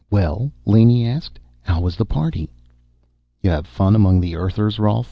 "Well," 0.09 0.51
Laney 0.65 1.07
asked. 1.07 1.37
"How 1.61 1.79
was 1.81 1.95
the 1.95 2.05
party?" 2.05 2.49
"You 3.43 3.51
have 3.51 3.67
fun 3.67 3.93
among 3.95 4.19
the 4.19 4.35
Earthers, 4.35 4.79
Rolf?" 4.79 4.99